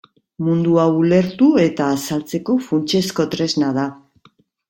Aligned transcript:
Mundua 0.45 0.85
ulertu 1.01 1.49
eta 1.65 1.89
azaltzeko 1.97 2.57
funtsezko 2.71 3.27
tresna 3.35 3.71
da. 3.79 3.87